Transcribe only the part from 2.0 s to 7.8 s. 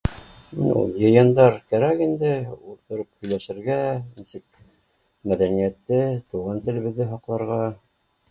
инде, ултырып һөйләшергә нисек мәҙәниәтте, туған телебеҙҙе һаҡларға